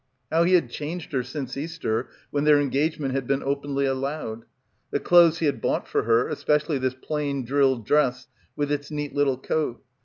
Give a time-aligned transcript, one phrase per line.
[0.31, 4.45] How he had changed her since Easter when their engagement had been openly allowed.
[4.89, 9.13] The clothes he had bought for her, especially this plain drill dress with its neat
[9.13, 9.83] little coat.